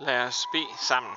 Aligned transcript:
Lad 0.00 0.26
os 0.26 0.46
bede 0.52 0.78
sammen. 0.78 1.16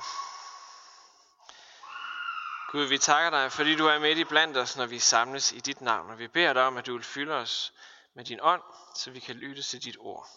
Gud, 2.72 2.84
vi 2.84 2.98
takker 2.98 3.30
dig, 3.30 3.52
fordi 3.52 3.76
du 3.76 3.86
er 3.86 3.98
midt 3.98 4.18
i 4.18 4.24
blandt 4.24 4.56
os, 4.56 4.76
når 4.76 4.86
vi 4.86 4.98
samles 4.98 5.52
i 5.52 5.60
dit 5.60 5.80
navn. 5.80 6.10
Og 6.10 6.18
vi 6.18 6.28
beder 6.28 6.52
dig 6.52 6.62
om, 6.62 6.76
at 6.76 6.86
du 6.86 6.92
vil 6.92 7.04
fylde 7.04 7.34
os 7.34 7.72
med 8.14 8.24
din 8.24 8.38
ånd, 8.42 8.62
så 8.96 9.10
vi 9.10 9.20
kan 9.20 9.36
lytte 9.36 9.62
til 9.62 9.84
dit 9.84 9.96
ord. 10.00 10.28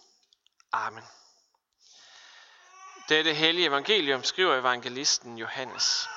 Amen. 0.72 1.04
Dette 3.10 3.34
hellige 3.34 3.68
evangelium 3.68 4.24
skriver 4.24 4.56
evangelisten 4.56 5.38
Johannes. 5.38 6.10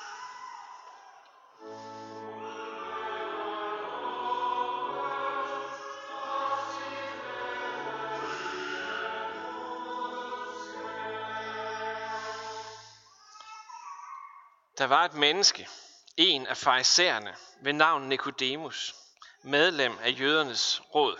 Der 14.79 14.87
var 14.87 15.05
et 15.05 15.13
menneske, 15.13 15.69
en 16.17 16.47
af 16.47 16.57
farisæerne, 16.57 17.35
ved 17.61 17.73
navn 17.73 18.09
Nikodemus, 18.09 18.95
medlem 19.43 19.97
af 20.01 20.15
jødernes 20.19 20.81
råd. 20.95 21.19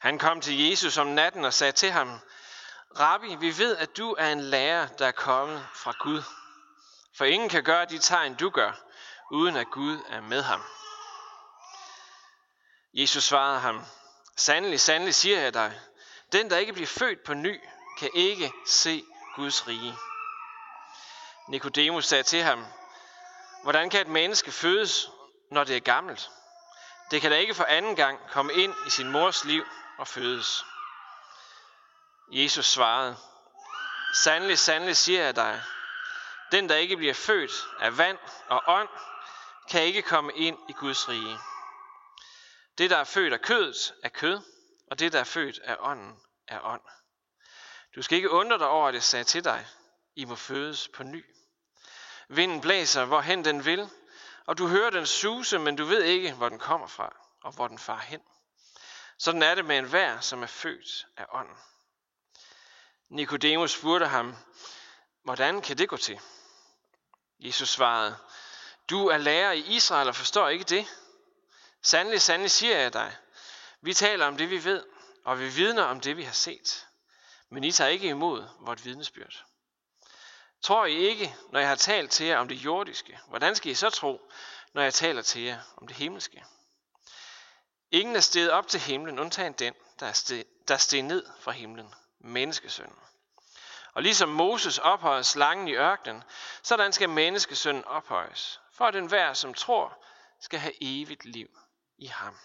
Han 0.00 0.18
kom 0.18 0.40
til 0.40 0.68
Jesus 0.68 0.98
om 0.98 1.06
natten 1.06 1.44
og 1.44 1.54
sagde 1.54 1.72
til 1.72 1.90
ham, 1.90 2.20
Rabbi, 2.98 3.34
vi 3.34 3.58
ved, 3.58 3.76
at 3.76 3.96
du 3.96 4.14
er 4.18 4.32
en 4.32 4.40
lærer, 4.40 4.86
der 4.86 5.06
er 5.06 5.12
kommet 5.12 5.66
fra 5.74 5.92
Gud. 6.00 6.22
For 7.16 7.24
ingen 7.24 7.48
kan 7.48 7.64
gøre 7.64 7.84
de 7.84 7.98
tegn, 7.98 8.34
du 8.34 8.50
gør, 8.50 8.72
uden 9.30 9.56
at 9.56 9.70
Gud 9.70 9.98
er 10.08 10.20
med 10.20 10.42
ham. 10.42 10.62
Jesus 12.94 13.24
svarede 13.24 13.60
ham, 13.60 13.84
Sandelig, 14.36 14.80
sandelig 14.80 15.14
siger 15.14 15.40
jeg 15.40 15.54
dig, 15.54 15.80
den, 16.32 16.50
der 16.50 16.56
ikke 16.56 16.72
bliver 16.72 16.86
født 16.86 17.24
på 17.24 17.34
ny, 17.34 17.60
kan 17.98 18.10
ikke 18.14 18.52
se 18.66 19.04
Guds 19.36 19.68
rige. 19.68 19.96
Nikodemus 21.48 22.06
sagde 22.06 22.22
til 22.22 22.42
ham, 22.42 22.66
Hvordan 23.62 23.90
kan 23.90 24.00
et 24.00 24.08
menneske 24.08 24.52
fødes, 24.52 25.10
når 25.50 25.64
det 25.64 25.76
er 25.76 25.80
gammelt? 25.80 26.30
Det 27.10 27.20
kan 27.20 27.30
da 27.30 27.36
ikke 27.36 27.54
for 27.54 27.64
anden 27.64 27.96
gang 27.96 28.20
komme 28.30 28.52
ind 28.52 28.74
i 28.86 28.90
sin 28.90 29.10
mors 29.10 29.44
liv 29.44 29.64
og 29.98 30.08
fødes. 30.08 30.64
Jesus 32.30 32.66
svarede, 32.66 33.16
Sandelig, 34.14 34.58
sandelig 34.58 34.96
siger 34.96 35.24
jeg 35.24 35.36
dig, 35.36 35.62
den 36.52 36.68
der 36.68 36.76
ikke 36.76 36.96
bliver 36.96 37.14
født 37.14 37.52
af 37.80 37.98
vand 37.98 38.18
og 38.48 38.62
ånd, 38.66 38.88
kan 39.70 39.82
ikke 39.82 40.02
komme 40.02 40.32
ind 40.32 40.58
i 40.68 40.72
Guds 40.72 41.08
rige. 41.08 41.38
Det, 42.78 42.90
der 42.90 42.96
er 42.96 43.04
født 43.04 43.32
af 43.32 43.40
kødet, 43.40 43.94
er 44.02 44.08
kød, 44.08 44.40
og 44.90 44.98
det, 44.98 45.12
der 45.12 45.20
er 45.20 45.24
født 45.24 45.58
af 45.58 45.76
ånden, 45.80 46.20
er 46.48 46.60
ånd. 46.64 46.82
Du 47.96 48.02
skal 48.02 48.16
ikke 48.16 48.30
undre 48.30 48.58
dig 48.58 48.66
over, 48.66 48.88
at 48.88 48.94
jeg 48.94 49.02
sagde 49.02 49.24
til 49.24 49.44
dig, 49.44 49.66
i 50.16 50.24
må 50.24 50.34
fødes 50.34 50.88
på 50.88 51.02
ny. 51.02 51.24
Vinden 52.28 52.60
blæser, 52.60 53.04
hvorhen 53.04 53.44
den 53.44 53.64
vil, 53.64 53.90
og 54.46 54.58
du 54.58 54.66
hører 54.66 54.90
den 54.90 55.06
suse, 55.06 55.58
men 55.58 55.76
du 55.76 55.84
ved 55.84 56.02
ikke, 56.02 56.32
hvor 56.32 56.48
den 56.48 56.58
kommer 56.58 56.86
fra, 56.86 57.16
og 57.42 57.52
hvor 57.52 57.68
den 57.68 57.78
far 57.78 57.98
hen. 57.98 58.20
Sådan 59.18 59.42
er 59.42 59.54
det 59.54 59.64
med 59.64 59.78
en 59.78 59.92
vær, 59.92 60.20
som 60.20 60.42
er 60.42 60.46
født 60.46 61.06
af 61.16 61.26
ånden. 61.32 61.56
Nikodemus 63.08 63.72
spurgte 63.72 64.06
ham, 64.06 64.36
hvordan 65.22 65.62
kan 65.62 65.78
det 65.78 65.88
gå 65.88 65.96
til? 65.96 66.20
Jesus 67.38 67.68
svarede, 67.68 68.16
du 68.90 69.06
er 69.06 69.18
lærer 69.18 69.52
i 69.52 69.60
Israel 69.60 70.08
og 70.08 70.16
forstår 70.16 70.48
ikke 70.48 70.64
det. 70.64 70.86
Sandelig, 71.82 72.22
sandelig 72.22 72.50
siger 72.50 72.78
jeg 72.78 72.92
dig. 72.92 73.16
Vi 73.80 73.94
taler 73.94 74.26
om 74.26 74.36
det, 74.36 74.50
vi 74.50 74.64
ved, 74.64 74.84
og 75.24 75.40
vi 75.40 75.48
vidner 75.48 75.82
om 75.82 76.00
det, 76.00 76.16
vi 76.16 76.22
har 76.22 76.32
set. 76.32 76.86
Men 77.48 77.64
I 77.64 77.72
tager 77.72 77.90
ikke 77.90 78.08
imod 78.08 78.48
vort 78.60 78.84
vidnesbyrd. 78.84 79.44
Tror 80.64 80.86
I 80.86 80.94
ikke, 80.94 81.36
når 81.50 81.60
jeg 81.60 81.68
har 81.68 81.76
talt 81.76 82.10
til 82.10 82.26
jer 82.26 82.38
om 82.38 82.48
det 82.48 82.54
jordiske? 82.54 83.20
Hvordan 83.28 83.56
skal 83.56 83.70
I 83.70 83.74
så 83.74 83.90
tro, 83.90 84.30
når 84.72 84.82
jeg 84.82 84.94
taler 84.94 85.22
til 85.22 85.42
jer 85.42 85.60
om 85.76 85.86
det 85.86 85.96
himmelske? 85.96 86.44
Ingen 87.90 88.16
er 88.16 88.20
steget 88.20 88.50
op 88.50 88.68
til 88.68 88.80
himlen, 88.80 89.18
undtagen 89.18 89.52
den, 89.52 89.74
der 90.00 90.06
er 90.06 90.12
steg, 90.12 90.44
der 90.68 90.76
steg 90.76 91.02
ned 91.02 91.26
fra 91.40 91.52
himlen, 91.52 91.94
menneskesønnen. 92.18 92.98
Og 93.92 94.02
ligesom 94.02 94.28
Moses 94.28 94.78
ophøjede 94.78 95.24
slangen 95.24 95.68
i 95.68 95.74
ørkenen, 95.74 96.24
sådan 96.62 96.92
skal 96.92 97.08
menneskesønnen 97.08 97.84
ophøjes, 97.84 98.60
for 98.72 98.86
at 98.86 98.96
enhver, 98.96 99.34
som 99.34 99.54
tror, 99.54 100.04
skal 100.40 100.58
have 100.58 100.74
evigt 100.80 101.24
liv 101.24 101.58
i 101.98 102.06
ham. 102.06 102.38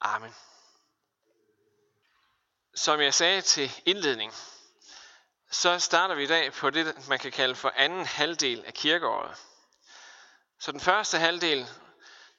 Amen. 0.00 0.34
Som 2.74 3.00
jeg 3.00 3.14
sagde 3.14 3.40
til 3.40 3.82
indledning, 3.86 4.32
så 5.54 5.78
starter 5.78 6.14
vi 6.14 6.22
i 6.22 6.26
dag 6.26 6.52
på 6.52 6.70
det, 6.70 7.08
man 7.08 7.18
kan 7.18 7.32
kalde 7.32 7.54
for 7.54 7.72
anden 7.76 8.06
halvdel 8.06 8.64
af 8.66 8.74
kirkeåret. 8.74 9.36
Så 10.60 10.72
den 10.72 10.80
første 10.80 11.18
halvdel, 11.18 11.58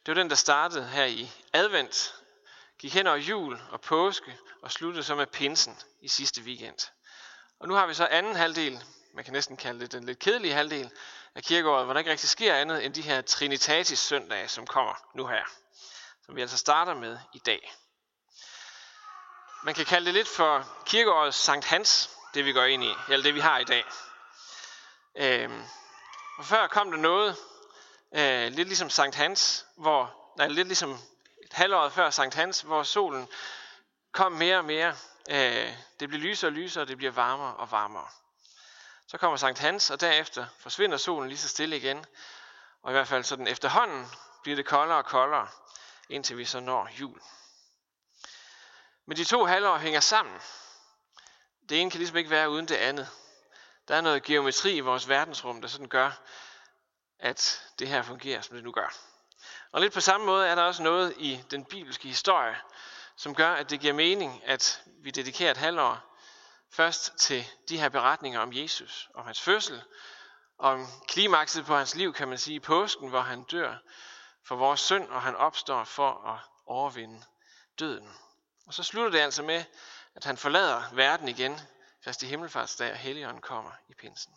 det 0.06 0.08
var 0.08 0.14
den, 0.14 0.30
der 0.30 0.36
startede 0.36 0.88
her 0.88 1.06
i 1.06 1.32
advent, 1.54 2.16
gik 2.80 2.94
hen 2.94 3.08
over 3.08 3.18
jul 3.18 3.62
og 3.72 3.82
påske 3.82 4.38
og 4.62 4.72
sluttede 4.72 5.04
så 5.04 5.16
med 5.16 5.28
pinsen 5.28 5.80
i 6.02 6.08
sidste 6.08 6.42
weekend. 6.42 6.92
Og 7.60 7.68
nu 7.68 7.74
har 7.74 7.88
vi 7.88 7.94
så 7.94 8.06
anden 8.06 8.36
halvdel, 8.36 8.84
man 9.14 9.24
kan 9.24 9.34
næsten 9.34 9.58
kalde 9.58 9.80
det 9.80 9.92
den 9.92 10.04
lidt 10.04 10.20
kedelige 10.20 10.54
halvdel 10.54 10.92
af 11.36 11.44
kirkeåret, 11.44 11.86
hvor 11.86 11.94
der 11.94 12.00
ikke 12.00 12.12
rigtig 12.12 12.30
sker 12.30 12.56
andet 12.56 12.86
end 12.86 12.94
de 12.94 13.02
her 13.02 13.22
Trinitatis 13.22 14.00
søndage, 14.00 14.48
som 14.48 14.68
kommer 14.68 14.94
nu 15.14 15.28
her. 15.28 15.44
Som 16.26 16.36
vi 16.36 16.42
altså 16.42 16.58
starter 16.58 16.94
med 16.94 17.18
i 17.34 17.40
dag. 17.40 17.74
Man 19.64 19.74
kan 19.74 19.86
kalde 19.86 20.06
det 20.06 20.14
lidt 20.14 20.28
for 20.28 20.70
kirkeårets 20.86 21.38
Sankt 21.38 21.66
Hans, 21.66 22.15
det 22.36 22.46
vi 22.46 22.54
går 22.54 22.64
ind 22.64 22.84
i, 22.84 22.94
eller 23.10 23.24
det 23.24 23.36
vi 23.36 23.40
har 23.40 23.58
i 23.58 23.64
dag. 23.64 23.86
Øh, 25.16 25.50
og 26.38 26.46
før 26.46 26.68
kom 26.68 26.92
der 26.92 26.98
noget, 26.98 27.38
øh, 28.16 28.52
lidt 28.52 28.68
ligesom 28.68 28.90
Sankt 28.90 29.16
Hans, 29.16 29.66
hvor, 29.76 30.32
nej, 30.38 30.48
lidt 30.48 30.68
ligesom 30.68 30.92
et 31.44 31.54
halvår 31.54 31.90
før 31.90 32.10
Sankt 32.10 32.36
Hans, 32.36 32.62
hvor 32.62 32.84
solen 32.84 33.28
kom 34.12 34.32
mere 34.32 34.58
og 34.58 34.66
mere. 34.66 34.96
Øh, 35.30 35.74
det 36.00 36.10
bliver 36.10 36.22
lysere 36.22 36.50
og 36.50 36.54
lysere, 36.54 36.82
og 36.82 36.88
det 36.88 36.98
bliver 36.98 37.12
varmere 37.12 37.56
og 37.56 37.72
varmere. 37.72 38.08
Så 39.08 39.18
kommer 39.18 39.38
Sankt 39.38 39.60
Hans, 39.60 39.92
og 39.92 40.02
derefter 40.02 40.46
forsvinder 40.60 40.98
solen 40.98 41.30
lige 41.30 41.40
så 41.40 41.48
stille 41.48 41.78
igen. 41.78 42.06
Og 42.84 42.92
i 42.92 42.94
hvert 42.94 43.08
fald 43.08 43.24
sådan 43.24 43.48
efterhånden 43.48 44.08
bliver 44.44 44.56
det 44.56 44.66
koldere 44.66 44.98
og 44.98 45.06
koldere, 45.06 45.48
indtil 46.10 46.38
vi 46.38 46.46
så 46.46 46.60
når 46.60 46.90
jul. 47.00 47.22
Men 49.06 49.18
de 49.18 49.24
to 49.24 49.46
halvår 49.46 49.78
hænger 49.78 50.00
sammen 50.00 50.42
det 51.70 51.82
ene 51.82 51.92
kan 51.92 51.98
ligesom 51.98 52.18
ikke 52.18 52.30
være 52.30 52.50
uden 52.50 52.68
det 52.68 52.76
andet. 52.76 53.08
Der 53.88 53.96
er 53.96 54.02
noget 54.02 54.24
geometri 54.24 54.76
i 54.76 54.80
vores 54.80 55.10
verdensrum, 55.10 55.62
der 55.62 55.68
sådan 55.68 55.88
gør, 55.88 56.12
at 57.20 57.64
det 57.80 57.88
her 57.88 58.02
fungerer, 58.02 58.42
som 58.42 58.56
det 58.56 58.64
nu 58.64 58.72
gør. 58.72 58.96
Og 59.72 59.82
lidt 59.82 59.94
på 59.94 60.02
samme 60.02 60.26
måde 60.26 60.48
er 60.48 60.56
der 60.56 60.64
også 60.64 60.84
noget 60.84 61.14
i 61.18 61.44
den 61.52 61.66
bibelske 61.66 62.08
historie, 62.08 62.56
som 63.16 63.36
gør, 63.36 63.54
at 63.54 63.70
det 63.70 63.80
giver 63.80 63.94
mening, 63.94 64.42
at 64.46 64.82
vi 65.04 65.12
dedikerer 65.12 65.52
et 65.52 65.58
halvår 65.58 66.18
først 66.72 67.18
til 67.18 67.46
de 67.70 67.78
her 67.78 67.90
beretninger 67.90 68.40
om 68.40 68.54
Jesus, 68.54 69.10
om 69.14 69.26
hans 69.26 69.42
fødsel, 69.42 69.84
om 70.58 70.88
klimakset 71.08 71.66
på 71.66 71.76
hans 71.76 71.96
liv, 71.96 72.14
kan 72.14 72.28
man 72.28 72.38
sige, 72.38 72.56
i 72.56 72.60
påsken, 72.60 73.10
hvor 73.10 73.22
han 73.22 73.44
dør 73.44 73.76
for 74.44 74.56
vores 74.56 74.80
synd, 74.80 75.10
og 75.10 75.22
han 75.22 75.36
opstår 75.36 75.84
for 75.84 76.28
at 76.34 76.40
overvinde 76.66 77.24
døden. 77.80 78.10
Og 78.68 78.74
så 78.74 78.84
slutter 78.84 79.12
det 79.12 79.20
altså 79.20 79.44
med, 79.44 79.64
at 80.16 80.24
han 80.24 80.38
forlader 80.38 80.84
verden 80.94 81.28
igen, 81.28 81.60
Kristi 82.04 82.28
Himmelfartsdag, 82.28 82.92
og 82.92 82.98
Helligånden 82.98 83.42
kommer 83.42 83.72
i 83.90 83.94
pinsen. 83.94 84.34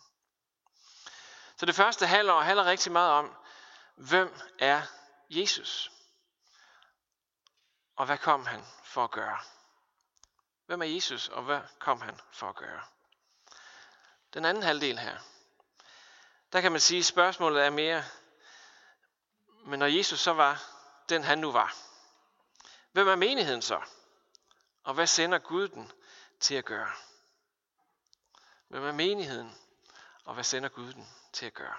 Så 1.57 1.65
det 1.65 1.75
første 1.75 2.07
halvår 2.07 2.41
handler 2.41 2.65
rigtig 2.65 2.91
meget 2.91 3.11
om, 3.11 3.35
hvem 3.95 4.39
er 4.59 4.81
Jesus? 5.29 5.91
Og 7.95 8.05
hvad 8.05 8.17
kom 8.17 8.45
han 8.45 8.65
for 8.83 9.03
at 9.03 9.11
gøre? 9.11 9.39
Hvem 10.65 10.81
er 10.81 10.85
Jesus, 10.85 11.27
og 11.27 11.43
hvad 11.43 11.61
kom 11.79 12.01
han 12.01 12.19
for 12.31 12.49
at 12.49 12.55
gøre? 12.55 12.81
Den 14.33 14.45
anden 14.45 14.63
halvdel 14.63 14.99
her, 14.99 15.17
der 16.53 16.61
kan 16.61 16.71
man 16.71 16.81
sige, 16.81 16.99
at 16.99 17.05
spørgsmålet 17.05 17.65
er 17.65 17.69
mere, 17.69 18.03
men 19.65 19.79
når 19.79 19.85
Jesus 19.85 20.19
så 20.19 20.33
var 20.33 20.63
den 21.09 21.23
han 21.23 21.37
nu 21.37 21.51
var, 21.51 21.75
hvem 22.91 23.07
er 23.07 23.15
menigheden 23.15 23.61
så? 23.61 23.81
Og 24.89 24.95
hvad 24.95 25.07
sender 25.07 25.37
Gud 25.37 25.67
den 25.67 25.91
til 26.39 26.55
at 26.55 26.65
gøre? 26.65 26.91
Hvem 28.67 28.83
er 28.83 28.91
menigheden? 28.91 29.55
Og 30.25 30.33
hvad 30.33 30.43
sender 30.43 30.69
Gud 30.69 30.93
den 30.93 31.07
til 31.33 31.45
at 31.45 31.53
gøre? 31.53 31.75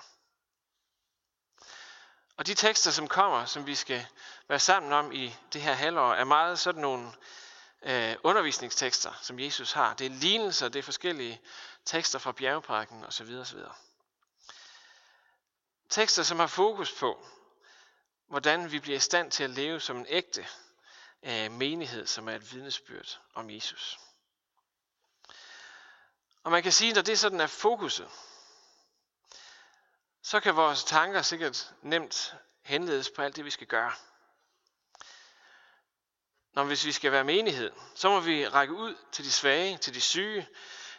Og 2.37 2.47
de 2.47 2.55
tekster, 2.55 2.91
som 2.91 3.09
kommer, 3.09 3.45
som 3.45 3.67
vi 3.67 3.75
skal 3.75 4.07
være 4.49 4.59
sammen 4.59 4.93
om 4.93 5.13
i 5.13 5.37
det 5.53 5.63
her 5.63 5.73
halvår, 5.73 6.15
er 6.15 6.25
meget 6.25 6.59
sådan 6.59 6.81
nogle 6.81 7.13
øh, 7.83 8.17
undervisningstekster, 8.23 9.13
som 9.23 9.41
Jesus 9.41 9.73
har. 9.73 9.95
Det 9.95 10.07
er 10.07 10.11
lignelser, 10.11 10.69
det 10.69 10.79
er 10.79 10.83
forskellige 10.83 11.41
tekster 11.85 12.19
fra 12.19 12.33
bjergeparken 12.33 13.05
osv. 13.05 13.35
osv. 13.41 13.59
Tekster, 15.89 16.23
som 16.23 16.39
har 16.39 16.47
fokus 16.47 16.93
på, 16.93 17.27
hvordan 18.27 18.73
vi 18.73 18.79
bliver 18.79 18.97
i 18.97 19.01
stand 19.01 19.31
til 19.31 19.45
at 19.45 19.51
leve 19.51 19.81
som 19.81 19.97
en 19.97 20.07
ægte 20.09 20.47
øh, 21.23 21.53
menighed, 21.53 22.07
som 22.07 22.29
er 22.29 22.35
et 22.35 22.53
vidnesbyrd 22.53 23.21
om 23.35 23.51
Jesus. 23.51 24.01
Og 26.45 26.51
man 26.51 26.63
kan 26.63 26.73
sige, 26.73 26.91
at 26.91 26.95
når 26.95 27.03
det 27.03 27.19
sådan 27.19 27.41
er 27.41 27.47
fokuset, 27.47 28.09
så 30.23 30.41
kan 30.41 30.57
vores 30.57 30.85
tanker 30.85 31.23
sikkert 31.23 31.75
nemt 31.83 32.35
henledes 32.63 33.11
på 33.17 33.23
alt 33.23 33.37
det, 33.37 33.45
vi 33.45 33.51
skal 33.51 33.67
gøre. 33.67 33.93
Når 36.53 36.65
hvis 36.65 36.85
vi 36.85 36.93
skal 36.93 37.13
være 37.13 37.25
menighed, 37.25 37.73
så 37.95 38.09
må 38.09 38.21
vi 38.21 38.49
række 38.49 38.75
ud 38.75 38.97
til 39.13 39.25
de 39.25 39.33
svage, 39.33 39.79
til 39.79 39.95
de 39.95 40.01
syge, 40.01 40.49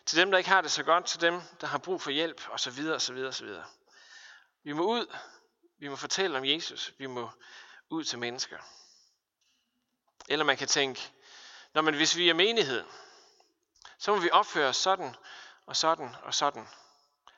til 0.06 0.17
dem, 0.17 0.31
der 0.31 0.38
ikke 0.38 0.50
har 0.50 0.62
det 0.62 0.71
så 0.71 0.83
godt, 0.83 1.06
til 1.06 1.21
dem, 1.21 1.41
der 1.62 1.67
har 1.67 1.77
brug 1.77 2.01
for 2.01 2.12
hjælp, 2.12 2.50
osv. 2.50 2.89
osv. 2.89 3.17
osv. 3.17 3.50
Vi 4.63 4.71
må 4.74 4.83
ud, 4.83 5.15
vi 5.79 5.88
må 5.88 5.95
fortælle 5.95 6.38
om 6.38 6.45
Jesus, 6.45 6.94
vi 6.97 7.06
må 7.06 7.31
ud 7.89 8.03
til 8.03 8.19
mennesker. 8.19 8.57
Eller 10.29 10.45
man 10.45 10.57
kan 10.57 10.68
tænke, 10.68 11.12
når 11.73 11.81
man 11.81 11.94
hvis 11.94 12.18
vi 12.18 12.29
er 12.29 12.33
menighed, 12.33 12.83
så 13.97 14.15
må 14.15 14.21
vi 14.21 14.29
opføre 14.31 14.69
os 14.69 14.77
sådan 14.77 15.15
og 15.65 15.75
sådan 15.75 16.15
og 16.23 16.33
sådan. 16.33 16.68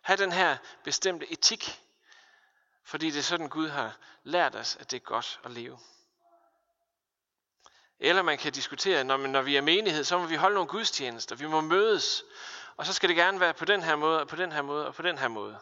Ha' 0.01 0.15
den 0.15 0.31
her 0.31 0.57
bestemte 0.83 1.31
etik, 1.31 1.81
fordi 2.83 3.09
det 3.09 3.19
er 3.19 3.24
sådan 3.24 3.50
Gud 3.50 3.69
har 3.69 3.97
lært 4.24 4.56
os, 4.56 4.75
at 4.75 4.91
det 4.91 4.97
er 4.97 5.01
godt 5.01 5.39
at 5.44 5.51
leve. 5.51 5.80
Eller 8.00 8.21
man 8.21 8.38
kan 8.38 8.53
diskutere, 8.53 9.03
når, 9.03 9.18
når 9.18 9.41
vi 9.41 9.56
er 9.56 9.62
menighed, 9.62 10.03
så 10.03 10.18
må 10.18 10.25
vi 10.25 10.36
holde 10.36 10.53
nogle 10.53 10.69
gudstjenester, 10.69 11.36
vi 11.36 11.47
må 11.47 11.62
mødes, 11.62 12.24
og 12.77 12.86
så 12.86 12.94
skal 12.94 13.09
det 13.09 13.15
gerne 13.15 13.39
være 13.39 13.53
på 13.53 13.65
den 13.65 13.83
her 13.83 13.95
måde, 13.95 14.19
og 14.19 14.27
på 14.27 14.36
den 14.36 14.51
her 14.51 14.62
måde, 14.62 14.88
og 14.88 14.95
på 14.95 15.01
den 15.01 15.18
her 15.18 15.27
måde. 15.27 15.59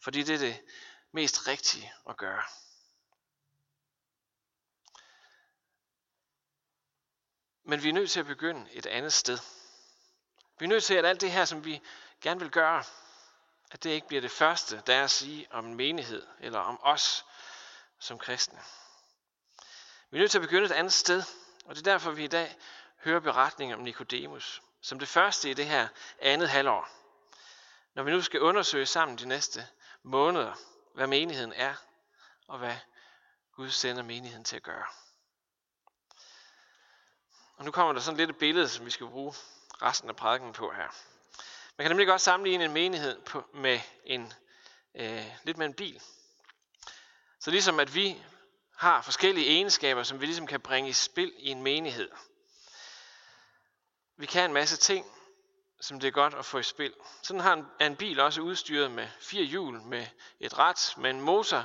Fordi 0.00 0.22
det 0.22 0.34
er 0.34 0.38
det 0.38 0.60
mest 1.12 1.48
rigtige 1.48 1.92
at 2.08 2.16
gøre. 2.16 2.42
Men 7.64 7.82
vi 7.82 7.88
er 7.88 7.92
nødt 7.92 8.10
til 8.10 8.20
at 8.20 8.26
begynde 8.26 8.66
et 8.72 8.86
andet 8.86 9.12
sted. 9.12 9.38
Vi 10.58 10.64
er 10.64 10.68
nødt 10.68 10.84
til, 10.84 10.94
at 10.94 11.04
alt 11.04 11.20
det 11.20 11.32
her, 11.32 11.44
som 11.44 11.64
vi 11.64 11.80
gerne 12.20 12.40
vil 12.40 12.50
gøre, 12.50 12.84
at 13.70 13.84
det 13.84 13.90
ikke 13.90 14.06
bliver 14.06 14.20
det 14.20 14.30
første, 14.30 14.82
der 14.86 14.94
er 14.94 15.04
at 15.04 15.10
sige 15.10 15.46
om 15.50 15.66
en 15.66 15.74
menighed, 15.74 16.26
eller 16.40 16.58
om 16.58 16.78
os 16.82 17.24
som 17.98 18.18
kristne. 18.18 18.58
Vi 20.10 20.18
er 20.18 20.20
nødt 20.20 20.30
til 20.30 20.38
at 20.38 20.42
begynde 20.42 20.64
et 20.66 20.72
andet 20.72 20.92
sted, 20.92 21.22
og 21.64 21.74
det 21.74 21.86
er 21.86 21.92
derfor, 21.92 22.10
vi 22.10 22.24
i 22.24 22.28
dag 22.28 22.56
hører 22.96 23.20
beretningen 23.20 23.78
om 23.78 23.84
Nikodemus, 23.84 24.62
som 24.80 24.98
det 24.98 25.08
første 25.08 25.50
i 25.50 25.54
det 25.54 25.66
her 25.66 25.88
andet 26.20 26.48
halvår. 26.48 26.88
Når 27.94 28.02
vi 28.02 28.10
nu 28.10 28.22
skal 28.22 28.40
undersøge 28.40 28.86
sammen 28.86 29.18
de 29.18 29.26
næste 29.26 29.68
måneder, 30.02 30.54
hvad 30.94 31.06
menigheden 31.06 31.52
er, 31.52 31.74
og 32.48 32.58
hvad 32.58 32.76
Gud 33.52 33.70
sender 33.70 34.02
menigheden 34.02 34.44
til 34.44 34.56
at 34.56 34.62
gøre. 34.62 34.86
Og 37.56 37.64
nu 37.64 37.70
kommer 37.70 37.92
der 37.92 38.00
sådan 38.00 38.18
lidt 38.18 38.30
et 38.30 38.36
billede, 38.36 38.68
som 38.68 38.86
vi 38.86 38.90
skal 38.90 39.06
bruge 39.06 39.34
resten 39.82 40.08
af 40.08 40.16
prædiken 40.16 40.52
på 40.52 40.70
her. 40.70 40.88
Man 41.78 41.84
kan 41.84 41.90
nemlig 41.90 42.06
godt 42.06 42.20
sammenligne 42.20 42.64
en 42.64 42.72
menighed 42.72 43.20
på, 43.20 43.44
med 43.54 43.80
en, 44.04 44.32
øh, 44.94 45.26
lidt 45.42 45.58
med 45.58 45.66
en 45.66 45.74
bil. 45.74 46.02
Så 47.40 47.50
ligesom 47.50 47.80
at 47.80 47.94
vi 47.94 48.22
har 48.76 49.02
forskellige 49.02 49.46
egenskaber, 49.46 50.02
som 50.02 50.20
vi 50.20 50.26
ligesom 50.26 50.46
kan 50.46 50.60
bringe 50.60 50.90
i 50.90 50.92
spil 50.92 51.32
i 51.36 51.48
en 51.48 51.62
menighed. 51.62 52.10
Vi 54.16 54.26
kan 54.26 54.44
en 54.44 54.52
masse 54.52 54.76
ting, 54.76 55.06
som 55.80 56.00
det 56.00 56.08
er 56.08 56.12
godt 56.12 56.34
at 56.34 56.44
få 56.44 56.58
i 56.58 56.62
spil. 56.62 56.94
Sådan 57.22 57.40
har 57.40 57.52
en, 57.52 57.66
er 57.80 57.86
en 57.86 57.96
bil 57.96 58.20
også 58.20 58.40
udstyret 58.40 58.90
med 58.90 59.08
fire 59.20 59.44
hjul, 59.44 59.82
med 59.82 60.06
et 60.40 60.58
ret, 60.58 60.94
med 60.96 61.10
en 61.10 61.20
motor, 61.20 61.64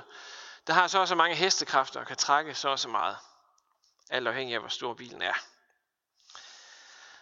der 0.67 0.73
har 0.73 0.87
så 0.87 0.99
også 0.99 1.15
mange 1.15 1.35
hestekræfter 1.35 1.99
og 1.99 2.07
kan 2.07 2.17
trække 2.17 2.55
så 2.55 2.69
og 2.69 2.79
så 2.79 2.87
meget. 2.87 3.17
Alt 4.09 4.27
afhængig 4.27 4.53
af, 4.53 4.59
hvor 4.59 4.69
stor 4.69 4.93
bilen 4.93 5.21
er. 5.21 5.33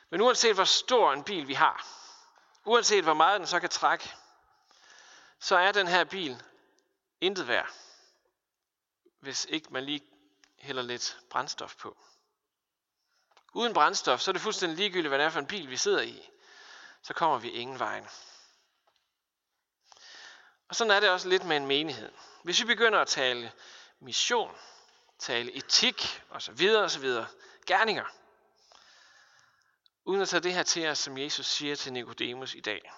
Men 0.09 0.21
uanset 0.21 0.55
hvor 0.55 0.63
stor 0.63 1.13
en 1.13 1.23
bil 1.23 1.47
vi 1.47 1.53
har, 1.53 1.87
uanset 2.65 3.03
hvor 3.03 3.13
meget 3.13 3.39
den 3.39 3.47
så 3.47 3.59
kan 3.59 3.69
trække, 3.69 4.13
så 5.39 5.57
er 5.57 5.71
den 5.71 5.87
her 5.87 6.03
bil 6.03 6.43
intet 7.21 7.47
værd, 7.47 7.69
hvis 9.19 9.45
ikke 9.45 9.73
man 9.73 9.83
lige 9.83 10.01
hælder 10.59 10.81
lidt 10.81 11.19
brændstof 11.29 11.75
på. 11.75 11.97
Uden 13.53 13.73
brændstof, 13.73 14.19
så 14.19 14.31
er 14.31 14.33
det 14.33 14.41
fuldstændig 14.41 14.77
ligegyldigt, 14.77 15.09
hvad 15.09 15.19
det 15.19 15.25
er 15.25 15.29
for 15.29 15.39
en 15.39 15.47
bil, 15.47 15.69
vi 15.69 15.77
sidder 15.77 16.01
i. 16.01 16.29
Så 17.01 17.13
kommer 17.13 17.37
vi 17.37 17.49
ingen 17.49 17.79
vejen. 17.79 18.07
Og 20.69 20.75
sådan 20.75 20.91
er 20.91 20.99
det 20.99 21.09
også 21.09 21.29
lidt 21.29 21.43
med 21.43 21.57
en 21.57 21.65
menighed. 21.65 22.11
Hvis 22.43 22.59
vi 22.59 22.65
begynder 22.65 22.99
at 22.99 23.07
tale 23.07 23.51
mission, 23.99 24.57
tale 25.19 25.53
etik 25.53 26.23
osv. 26.29 26.69
osv. 26.75 27.05
gerninger, 27.65 28.05
uden 30.07 30.21
at 30.21 30.29
tage 30.29 30.43
det 30.43 30.53
her 30.53 30.63
til 30.63 30.87
os, 30.87 30.97
som 30.97 31.17
Jesus 31.17 31.45
siger 31.45 31.75
til 31.75 31.93
Nikodemus 31.93 32.53
i 32.53 32.59
dag, 32.59 32.91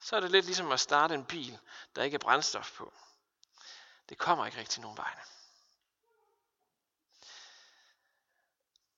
så 0.00 0.16
er 0.16 0.20
det 0.20 0.30
lidt 0.30 0.44
ligesom 0.44 0.72
at 0.72 0.80
starte 0.80 1.14
en 1.14 1.24
bil, 1.24 1.58
der 1.96 2.02
ikke 2.02 2.14
er 2.14 2.18
brændstof 2.18 2.72
på. 2.72 2.92
Det 4.08 4.18
kommer 4.18 4.46
ikke 4.46 4.58
rigtig 4.58 4.82
nogen 4.82 4.96
vegne. 4.98 5.20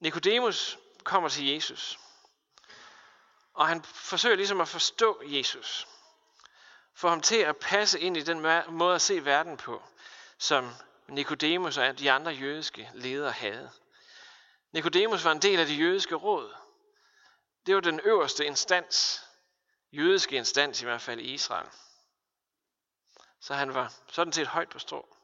Nikodemus 0.00 0.78
kommer 1.04 1.28
til 1.28 1.46
Jesus, 1.46 1.98
og 3.54 3.68
han 3.68 3.82
forsøger 3.84 4.36
ligesom 4.36 4.60
at 4.60 4.68
forstå 4.68 5.22
Jesus. 5.24 5.88
Få 6.94 7.08
ham 7.08 7.20
til 7.20 7.36
at 7.36 7.56
passe 7.56 8.00
ind 8.00 8.16
i 8.16 8.22
den 8.22 8.40
måde 8.68 8.94
at 8.94 9.02
se 9.02 9.24
verden 9.24 9.56
på, 9.56 9.82
som 10.38 10.74
Nikodemus 11.08 11.76
og 11.76 11.98
de 11.98 12.10
andre 12.10 12.32
jødiske 12.32 12.90
ledere 12.94 13.32
havde. 13.32 13.70
Nikodemus 14.72 15.24
var 15.24 15.32
en 15.32 15.42
del 15.42 15.60
af 15.60 15.66
det 15.66 15.78
jødiske 15.78 16.14
råd. 16.14 16.59
Det 17.70 17.74
var 17.76 17.80
den 17.80 18.00
øverste 18.00 18.46
instans, 18.46 19.24
jødiske 19.92 20.36
instans 20.36 20.82
i 20.82 20.84
hvert 20.84 21.00
fald 21.00 21.20
i 21.20 21.32
Israel. 21.32 21.66
Så 23.40 23.54
han 23.54 23.74
var 23.74 23.92
sådan 24.12 24.32
set 24.32 24.46
højt 24.46 24.68
på 24.68 24.78
strå. 24.78 25.16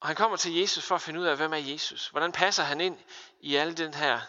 Og 0.00 0.06
han 0.06 0.16
kommer 0.16 0.36
til 0.36 0.54
Jesus 0.54 0.84
for 0.84 0.94
at 0.94 1.02
finde 1.02 1.20
ud 1.20 1.24
af, 1.24 1.36
hvem 1.36 1.52
er 1.52 1.56
Jesus? 1.56 2.08
Hvordan 2.08 2.32
passer 2.32 2.62
han 2.62 2.80
ind 2.80 2.98
i 3.40 3.56
alle, 3.56 3.74
den 3.74 3.94
her, 3.94 4.20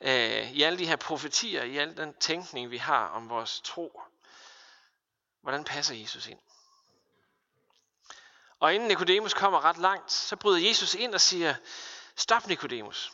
øh, 0.00 0.52
i 0.52 0.62
alle 0.62 0.78
de 0.78 0.86
her 0.86 0.96
profetier, 0.96 1.62
i 1.62 1.76
al 1.76 1.96
den 1.96 2.14
tænkning, 2.14 2.70
vi 2.70 2.78
har 2.78 3.08
om 3.08 3.28
vores 3.28 3.60
tro? 3.60 4.02
Hvordan 5.40 5.64
passer 5.64 5.94
Jesus 5.94 6.26
ind? 6.26 6.40
Og 8.58 8.74
inden 8.74 8.88
Nikodemus 8.88 9.34
kommer 9.34 9.64
ret 9.64 9.78
langt, 9.78 10.12
så 10.12 10.36
bryder 10.36 10.68
Jesus 10.68 10.94
ind 10.94 11.14
og 11.14 11.20
siger, 11.20 11.54
stop 12.16 12.46
Nikodemus. 12.46 13.12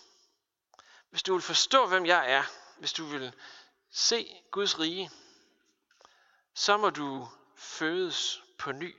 Hvis 1.11 1.23
du 1.23 1.33
vil 1.33 1.43
forstå, 1.43 1.87
hvem 1.87 2.07
jeg 2.07 2.33
er, 2.33 2.43
hvis 2.79 2.93
du 2.93 3.07
vil 3.07 3.35
se 3.91 4.43
Guds 4.51 4.79
rige, 4.79 5.11
så 6.55 6.77
må 6.77 6.91
du 6.91 7.29
fødes 7.57 8.43
på 8.59 8.73
ny. 8.73 8.95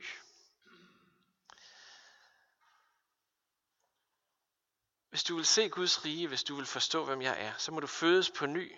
Hvis 5.10 5.22
du 5.22 5.36
vil 5.36 5.46
se 5.46 5.68
Guds 5.68 6.04
rige, 6.04 6.28
hvis 6.28 6.44
du 6.44 6.56
vil 6.56 6.66
forstå, 6.66 7.04
hvem 7.04 7.22
jeg 7.22 7.42
er, 7.42 7.52
så 7.58 7.72
må 7.72 7.80
du 7.80 7.86
fødes 7.86 8.30
på 8.30 8.46
ny. 8.46 8.76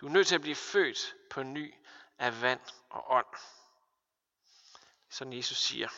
Du 0.00 0.06
er 0.06 0.10
nødt 0.10 0.26
til 0.26 0.34
at 0.34 0.40
blive 0.40 0.56
født 0.56 1.14
på 1.30 1.42
ny 1.42 1.74
af 2.18 2.42
vand 2.42 2.60
og 2.90 3.10
ånd. 3.10 3.26
Sådan 5.08 5.32
Jesus 5.32 5.58
siger. 5.58 5.88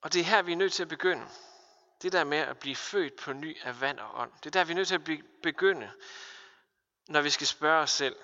Og 0.00 0.12
det 0.12 0.20
er 0.20 0.24
her, 0.24 0.42
vi 0.42 0.52
er 0.52 0.56
nødt 0.56 0.72
til 0.72 0.82
at 0.82 0.88
begynde. 0.88 1.30
Det 2.02 2.12
der 2.12 2.24
med 2.24 2.38
at 2.38 2.58
blive 2.58 2.76
født 2.76 3.16
på 3.16 3.32
ny 3.32 3.56
af 3.62 3.80
vand 3.80 3.98
og 3.98 4.20
ånd. 4.20 4.32
Det 4.38 4.46
er 4.46 4.50
der, 4.50 4.64
vi 4.64 4.72
er 4.72 4.76
nødt 4.76 4.88
til 4.88 4.94
at 4.94 5.22
begynde, 5.42 5.92
når 7.06 7.20
vi 7.20 7.30
skal 7.30 7.46
spørge 7.46 7.82
os 7.82 7.90
selv, 7.90 8.16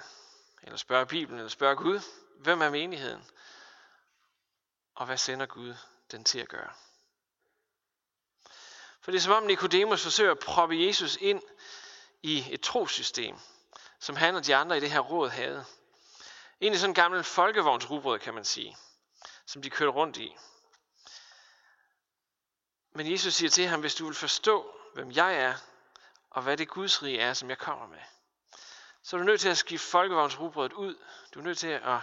eller 0.62 0.76
spørge 0.76 1.06
Bibelen, 1.06 1.38
eller 1.38 1.50
spørge 1.50 1.76
Gud, 1.76 2.00
hvem 2.38 2.60
er 2.60 2.70
menigheden? 2.70 3.30
Og 4.94 5.06
hvad 5.06 5.16
sender 5.16 5.46
Gud 5.46 5.74
den 6.10 6.24
til 6.24 6.38
at 6.38 6.48
gøre? 6.48 6.72
For 9.00 9.10
det 9.10 9.18
er 9.18 9.22
som 9.22 9.32
om 9.32 9.42
Nikodemus 9.42 10.02
forsøger 10.02 10.30
at 10.30 10.38
proppe 10.38 10.76
Jesus 10.76 11.18
ind 11.20 11.42
i 12.22 12.46
et 12.50 12.60
trosystem, 12.60 13.36
som 13.98 14.16
han 14.16 14.36
og 14.36 14.46
de 14.46 14.56
andre 14.56 14.76
i 14.76 14.80
det 14.80 14.90
her 14.90 15.00
råd 15.00 15.28
havde. 15.28 15.64
i 16.60 16.76
sådan 16.76 16.90
en 16.90 16.94
gammel 16.94 17.24
folkevognsrubrød, 17.24 18.18
kan 18.18 18.34
man 18.34 18.44
sige, 18.44 18.76
som 19.46 19.62
de 19.62 19.70
kørte 19.70 19.92
rundt 19.92 20.16
i. 20.16 20.36
Men 22.92 23.12
Jesus 23.12 23.34
siger 23.34 23.50
til 23.50 23.66
ham, 23.66 23.80
hvis 23.80 23.94
du 23.94 24.06
vil 24.06 24.14
forstå, 24.14 24.76
hvem 24.94 25.12
jeg 25.12 25.36
er, 25.36 25.54
og 26.30 26.42
hvad 26.42 26.56
det 26.56 26.68
Guds 26.68 27.02
rige 27.02 27.18
er, 27.18 27.32
som 27.34 27.50
jeg 27.50 27.58
kommer 27.58 27.86
med, 27.86 27.98
så 29.02 29.16
er 29.16 29.18
du 29.18 29.24
nødt 29.24 29.40
til 29.40 29.48
at 29.48 29.58
skifte 29.58 29.86
folkevognsrugbrødet 29.86 30.72
ud. 30.72 30.96
Du 31.34 31.38
er 31.38 31.44
nødt 31.44 31.58
til 31.58 31.68
at 31.68 32.00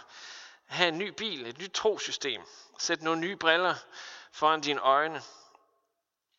have 0.65 0.87
en 0.87 0.97
ny 0.97 1.07
bil, 1.07 1.45
et 1.45 1.57
nyt 1.57 1.71
trosystem. 1.71 2.41
Sæt 2.79 3.01
nogle 3.01 3.21
nye 3.21 3.35
briller 3.35 3.75
foran 4.31 4.61
dine 4.61 4.79
øjne, 4.79 5.21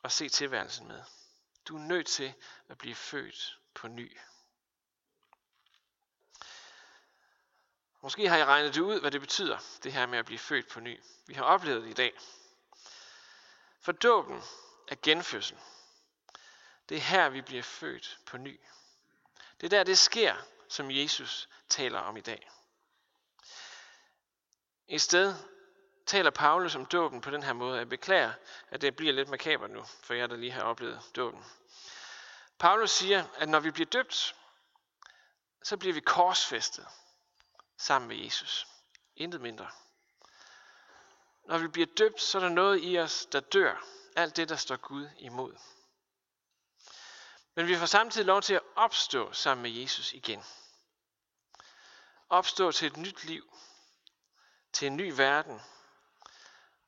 og 0.02 0.12
se 0.12 0.28
tilværelsen 0.28 0.88
med. 0.88 1.02
Du 1.68 1.76
er 1.76 1.80
nødt 1.80 2.06
til 2.06 2.34
at 2.68 2.78
blive 2.78 2.94
født 2.94 3.58
på 3.74 3.88
ny. 3.88 4.18
Måske 8.00 8.28
har 8.28 8.36
I 8.36 8.44
regnet 8.44 8.74
det 8.74 8.80
ud, 8.80 9.00
hvad 9.00 9.10
det 9.10 9.20
betyder, 9.20 9.58
det 9.82 9.92
her 9.92 10.06
med 10.06 10.18
at 10.18 10.24
blive 10.26 10.38
født 10.38 10.68
på 10.68 10.80
ny. 10.80 11.00
Vi 11.26 11.34
har 11.34 11.44
oplevet 11.44 11.82
det 11.82 11.90
i 11.90 11.94
dag. 11.94 12.18
For 13.80 13.92
dåben 13.92 14.42
er 14.88 14.96
genfødsel. 15.02 15.58
Det 16.88 16.96
er 16.96 17.00
her, 17.00 17.28
vi 17.28 17.42
bliver 17.42 17.62
født 17.62 18.18
på 18.26 18.36
ny. 18.36 18.60
Det 19.60 19.66
er 19.66 19.70
der, 19.70 19.84
det 19.84 19.98
sker 19.98 20.36
som 20.68 20.90
Jesus 20.90 21.48
taler 21.68 21.98
om 21.98 22.16
i 22.16 22.20
dag. 22.20 22.50
I 24.88 24.98
sted 24.98 25.34
taler 26.06 26.30
Paulus 26.30 26.74
om 26.74 26.86
dåben 26.86 27.20
på 27.20 27.30
den 27.30 27.42
her 27.42 27.52
måde. 27.52 27.78
Jeg 27.78 27.88
beklager, 27.88 28.32
at 28.70 28.80
det 28.80 28.96
bliver 28.96 29.12
lidt 29.12 29.28
makaber 29.28 29.66
nu, 29.66 29.84
for 30.02 30.14
jeg 30.14 30.30
der 30.30 30.36
lige 30.36 30.52
har 30.52 30.62
oplevet 30.62 31.02
dåben. 31.16 31.44
Paulus 32.58 32.90
siger, 32.90 33.24
at 33.36 33.48
når 33.48 33.60
vi 33.60 33.70
bliver 33.70 33.90
døbt, 33.90 34.36
så 35.62 35.76
bliver 35.76 35.94
vi 35.94 36.00
korsfæstet 36.00 36.86
sammen 37.78 38.08
med 38.08 38.16
Jesus. 38.16 38.66
Intet 39.16 39.40
mindre. 39.40 39.70
Når 41.48 41.58
vi 41.58 41.68
bliver 41.68 41.86
døbt, 41.86 42.20
så 42.20 42.38
er 42.38 42.42
der 42.42 42.48
noget 42.48 42.80
i 42.82 42.98
os, 42.98 43.26
der 43.26 43.40
dør. 43.40 43.84
Alt 44.16 44.36
det, 44.36 44.48
der 44.48 44.56
står 44.56 44.76
Gud 44.76 45.08
imod. 45.18 45.56
Men 47.54 47.66
vi 47.68 47.76
får 47.76 47.86
samtidig 47.86 48.26
lov 48.26 48.42
til 48.42 48.54
at 48.54 48.62
opstå 48.76 49.32
sammen 49.32 49.62
med 49.62 49.70
Jesus 49.70 50.12
igen. 50.12 50.44
Opstå 52.28 52.72
til 52.72 52.86
et 52.86 52.96
nyt 52.96 53.24
liv. 53.24 53.56
Til 54.72 54.86
en 54.86 54.96
ny 54.96 55.12
verden. 55.16 55.60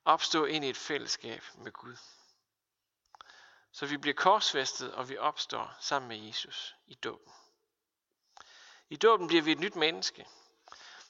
Opstå 0.05 0.45
ind 0.45 0.65
i 0.65 0.69
et 0.69 0.77
fællesskab 0.77 1.45
med 1.55 1.73
Gud. 1.73 1.97
Så 3.73 3.87
vi 3.87 3.97
bliver 3.97 4.15
korsfæstet, 4.15 4.95
og 4.95 5.09
vi 5.09 5.19
opstår 5.19 5.77
sammen 5.81 6.09
med 6.09 6.17
Jesus 6.17 6.75
i 6.87 6.95
dåben. 6.95 7.33
I 8.91 8.97
dåben 8.97 9.27
bliver 9.27 9.43
vi 9.43 9.53
et 9.53 9.61
nyt 9.61 9.77
menneske. 9.77 10.27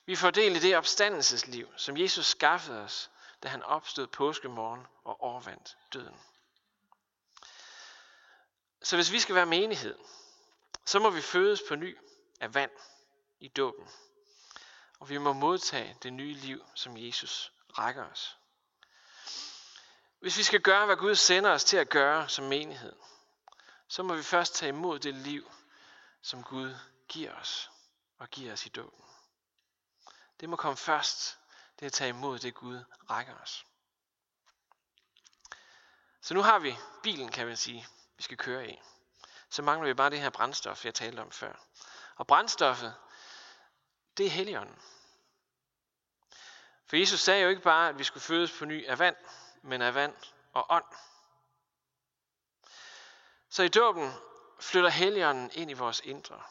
Vi 0.07 0.16
får 0.16 0.30
del 0.30 0.57
i 0.57 0.61
det 0.61 0.76
opstandelsesliv, 0.76 1.69
som 1.76 1.97
Jesus 1.97 2.26
skaffede 2.26 2.80
os, 2.80 3.11
da 3.42 3.49
han 3.49 3.62
opstod 3.62 4.06
påskemorgen 4.06 4.87
og 5.04 5.20
overvandt 5.20 5.76
døden. 5.92 6.20
Så 8.82 8.97
hvis 8.97 9.12
vi 9.12 9.20
skal 9.20 9.35
være 9.35 9.47
menighed, 9.47 9.99
så 10.85 10.99
må 10.99 11.11
vi 11.11 11.20
fødes 11.20 11.62
på 11.68 11.75
ny 11.75 11.99
af 12.40 12.54
vand 12.54 12.70
i 13.40 13.49
dåben. 13.49 13.88
Og 15.00 15.09
vi 15.09 15.18
må 15.18 15.32
modtage 15.32 15.97
det 16.02 16.12
nye 16.12 16.35
liv, 16.35 16.64
som 16.75 16.97
Jesus 16.97 17.52
rækker 17.78 18.04
os. 18.04 18.37
Hvis 20.20 20.38
vi 20.38 20.42
skal 20.42 20.61
gøre, 20.61 20.87
hvad 20.87 20.97
Gud 20.97 21.14
sender 21.14 21.50
os 21.50 21.64
til 21.64 21.76
at 21.76 21.88
gøre 21.88 22.28
som 22.28 22.44
menighed, 22.44 22.97
så 23.88 24.02
må 24.02 24.14
vi 24.14 24.23
først 24.23 24.54
tage 24.54 24.68
imod 24.68 24.99
det 24.99 25.14
liv, 25.14 25.50
som 26.23 26.42
Gud 26.42 26.75
giver 27.09 27.35
os 27.35 27.70
og 28.18 28.28
giver 28.28 28.52
os 28.52 28.66
i 28.66 28.68
dåben. 28.68 29.04
Det 30.40 30.49
må 30.49 30.56
komme 30.56 30.76
først, 30.76 31.39
det 31.81 31.87
er 31.87 31.91
at 31.91 31.93
tage 31.93 32.09
imod 32.09 32.39
det 32.39 32.55
Gud 32.55 32.85
rækker 33.11 33.35
os. 33.35 33.67
Så 36.21 36.35
nu 36.35 36.43
har 36.43 36.59
vi 36.59 36.77
bilen, 37.03 37.33
kan 37.33 37.47
man 37.47 37.57
sige, 37.57 37.87
vi 38.17 38.23
skal 38.23 38.37
køre 38.37 38.71
i. 38.71 38.81
Så 39.49 39.63
mangler 39.63 39.89
vi 39.89 39.95
bare 39.95 40.11
det 40.11 40.21
her 40.21 40.31
brændstof, 40.31 40.85
jeg 40.85 40.95
talte 40.95 41.21
om 41.21 41.31
før. 41.31 41.55
Og 42.17 42.27
brændstoffet, 42.27 42.95
det 44.17 44.27
er 44.27 44.31
Helligånden. 44.31 44.83
For 46.87 46.97
Jesus 46.97 47.21
sagde 47.21 47.43
jo 47.43 47.49
ikke 47.49 47.63
bare, 47.63 47.89
at 47.89 47.99
vi 47.99 48.05
skulle 48.05 48.23
fødes 48.23 48.53
på 48.59 48.65
ny 48.65 48.87
af 48.87 48.99
vand, 48.99 49.17
men 49.63 49.83
af 49.83 49.95
vand 49.95 50.17
og 50.53 50.67
ånd. 50.71 50.85
Så 53.49 53.63
i 53.63 53.69
dåben 53.69 54.13
flytter 54.61 54.91
Helligånden 54.91 55.51
ind 55.53 55.71
i 55.71 55.75
vores 55.75 56.01
indre. 56.01 56.43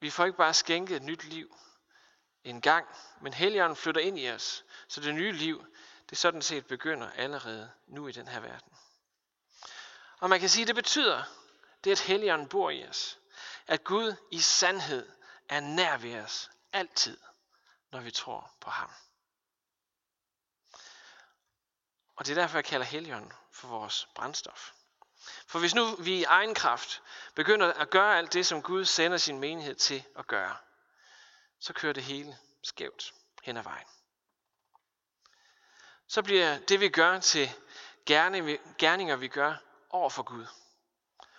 Vi 0.00 0.10
får 0.10 0.24
ikke 0.24 0.38
bare 0.38 0.54
skænket 0.54 0.96
et 0.96 1.02
nyt 1.02 1.24
liv 1.24 1.56
en 2.44 2.60
gang, 2.60 2.86
men 3.20 3.34
Helligånden 3.34 3.76
flytter 3.76 4.00
ind 4.00 4.18
i 4.18 4.30
os, 4.30 4.64
så 4.88 5.00
det 5.00 5.14
nye 5.14 5.32
liv, 5.32 5.66
det 6.10 6.18
sådan 6.18 6.42
set 6.42 6.66
begynder 6.66 7.10
allerede 7.10 7.70
nu 7.86 8.08
i 8.08 8.12
den 8.12 8.28
her 8.28 8.40
verden. 8.40 8.72
Og 10.20 10.30
man 10.30 10.40
kan 10.40 10.48
sige, 10.48 10.62
at 10.62 10.68
det 10.68 10.74
betyder, 10.74 11.22
det 11.84 11.92
at 11.92 12.00
Helligånden 12.00 12.48
bor 12.48 12.70
i 12.70 12.86
os. 12.86 13.18
At 13.66 13.84
Gud 13.84 14.14
i 14.30 14.40
sandhed 14.40 15.08
er 15.48 15.60
nær 15.60 15.96
ved 15.96 16.20
os 16.20 16.50
altid, 16.72 17.18
når 17.92 18.00
vi 18.00 18.10
tror 18.10 18.54
på 18.60 18.70
ham. 18.70 18.90
Og 22.16 22.26
det 22.26 22.30
er 22.38 22.42
derfor, 22.42 22.58
jeg 22.58 22.64
kalder 22.64 22.86
Helligånden 22.86 23.32
for 23.52 23.68
vores 23.68 24.08
brændstof. 24.14 24.72
For 25.46 25.58
hvis 25.58 25.74
nu 25.74 25.94
vi 25.94 26.14
i 26.14 26.24
egen 26.24 26.54
kraft 26.54 27.02
begynder 27.34 27.72
at 27.72 27.90
gøre 27.90 28.18
alt 28.18 28.32
det, 28.32 28.46
som 28.46 28.62
Gud 28.62 28.84
sender 28.84 29.18
sin 29.18 29.38
menighed 29.38 29.74
til 29.74 30.04
at 30.18 30.26
gøre, 30.26 30.56
så 31.64 31.72
kører 31.72 31.92
det 31.92 32.02
hele 32.02 32.38
skævt 32.62 33.14
hen 33.42 33.56
ad 33.56 33.62
vejen. 33.62 33.86
Så 36.06 36.22
bliver 36.22 36.58
det, 36.58 36.80
vi 36.80 36.88
gør 36.88 37.20
til 37.20 37.50
gerninger, 38.76 39.16
vi 39.16 39.28
gør 39.28 39.54
over 39.90 40.10
for 40.10 40.22
Gud. 40.22 40.46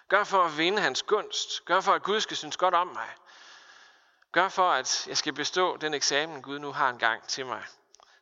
Gør 0.07 0.23
for 0.23 0.43
at 0.43 0.57
vinde 0.57 0.81
hans 0.81 1.03
gunst. 1.03 1.65
Gør 1.65 1.81
for, 1.81 1.93
at 1.93 2.03
Gud 2.03 2.21
skal 2.21 2.37
synes 2.37 2.57
godt 2.57 2.73
om 2.73 2.87
mig. 2.87 3.15
Gør 4.31 4.49
for, 4.49 4.71
at 4.71 5.07
jeg 5.07 5.17
skal 5.17 5.33
bestå 5.33 5.77
den 5.77 5.93
eksamen, 5.93 6.41
Gud 6.41 6.59
nu 6.59 6.71
har 6.71 6.89
en 6.89 6.99
gang 6.99 7.27
til 7.27 7.45
mig, 7.45 7.65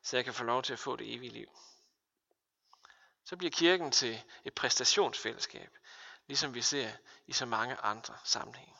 så 0.01 0.17
jeg 0.17 0.25
kan 0.25 0.33
få 0.33 0.43
lov 0.43 0.63
til 0.63 0.73
at 0.73 0.79
få 0.79 0.95
det 0.95 1.13
evige 1.13 1.31
liv. 1.31 1.49
Så 3.25 3.37
bliver 3.37 3.51
kirken 3.51 3.91
til 3.91 4.23
et 4.45 4.53
præstationsfællesskab, 4.53 5.77
ligesom 6.27 6.53
vi 6.53 6.61
ser 6.61 6.91
i 7.27 7.33
så 7.33 7.45
mange 7.45 7.75
andre 7.75 8.17
sammenhænge. 8.23 8.75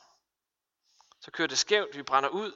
Så 1.20 1.30
kører 1.30 1.48
det 1.48 1.58
skævt, 1.58 1.96
vi 1.96 2.02
brænder 2.02 2.28
ud. 2.28 2.52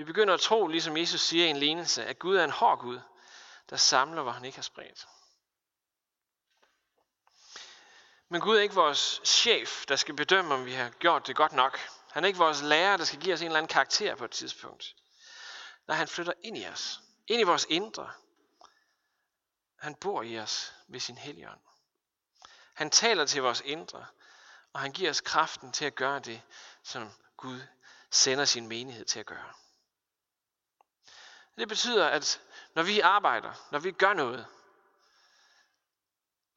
Vi 0.00 0.04
begynder 0.04 0.34
at 0.34 0.40
tro, 0.40 0.66
ligesom 0.66 0.96
Jesus 0.96 1.20
siger 1.20 1.46
i 1.46 1.50
en 1.50 1.56
lignelse, 1.56 2.04
at 2.04 2.18
Gud 2.18 2.36
er 2.36 2.44
en 2.44 2.50
hård 2.50 2.78
Gud, 2.78 3.00
der 3.70 3.76
samler, 3.76 4.22
hvor 4.22 4.32
han 4.32 4.44
ikke 4.44 4.58
har 4.58 4.62
spredt. 4.62 5.08
Men 8.28 8.40
Gud 8.40 8.56
er 8.56 8.60
ikke 8.60 8.74
vores 8.74 9.20
chef, 9.24 9.86
der 9.86 9.96
skal 9.96 10.16
bedømme, 10.16 10.54
om 10.54 10.64
vi 10.64 10.72
har 10.72 10.90
gjort 10.90 11.26
det 11.26 11.36
godt 11.36 11.52
nok. 11.52 11.78
Han 12.10 12.24
er 12.24 12.28
ikke 12.28 12.38
vores 12.38 12.62
lærer, 12.62 12.96
der 12.96 13.04
skal 13.04 13.20
give 13.20 13.34
os 13.34 13.40
en 13.40 13.46
eller 13.46 13.58
anden 13.58 13.68
karakter 13.68 14.14
på 14.14 14.24
et 14.24 14.30
tidspunkt. 14.30 14.96
Nej, 15.86 15.96
han 15.96 16.08
flytter 16.08 16.32
ind 16.42 16.58
i 16.58 16.66
os. 16.66 17.00
Ind 17.26 17.40
i 17.40 17.44
vores 17.44 17.66
indre. 17.70 18.10
Han 19.78 19.94
bor 19.94 20.22
i 20.22 20.38
os 20.38 20.74
ved 20.88 21.00
sin 21.00 21.18
helligånd. 21.18 21.60
Han 22.74 22.90
taler 22.90 23.26
til 23.26 23.42
vores 23.42 23.62
indre, 23.64 24.06
og 24.72 24.80
han 24.80 24.92
giver 24.92 25.10
os 25.10 25.20
kraften 25.20 25.72
til 25.72 25.84
at 25.84 25.94
gøre 25.94 26.20
det, 26.20 26.42
som 26.82 27.10
Gud 27.36 27.60
sender 28.10 28.44
sin 28.44 28.68
menighed 28.68 29.04
til 29.04 29.20
at 29.20 29.26
gøre. 29.26 29.52
Det 31.60 31.68
betyder, 31.68 32.08
at 32.08 32.40
når 32.74 32.82
vi 32.82 33.00
arbejder, 33.00 33.52
når 33.70 33.78
vi 33.78 33.92
gør 33.92 34.12
noget, 34.12 34.46